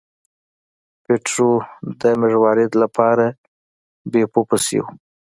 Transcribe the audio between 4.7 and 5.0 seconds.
و.